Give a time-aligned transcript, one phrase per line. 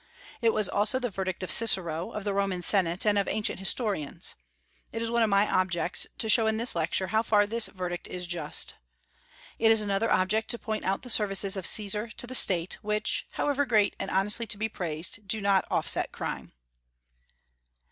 [0.41, 4.33] It was also the verdict of Cicero, of the Roman Senate, and of ancient historians.
[4.91, 8.07] It is one of my objects to show in this lecture how far this verdict
[8.07, 8.73] is just.
[9.59, 13.27] It is another object to point out the services of Caesar to the State, which,
[13.33, 16.51] however great and honestly to be praised, do not offset crime.